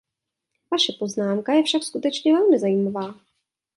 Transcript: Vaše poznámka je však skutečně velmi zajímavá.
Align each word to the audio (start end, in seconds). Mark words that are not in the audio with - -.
Vaše 0.71 0.93
poznámka 0.99 1.53
je 1.53 1.63
však 1.63 1.83
skutečně 1.83 2.33
velmi 2.33 2.59
zajímavá. 2.59 3.13